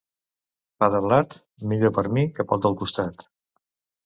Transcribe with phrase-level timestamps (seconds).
[0.83, 1.35] Pa de blat,
[1.75, 3.29] millor per mi que pel del costat.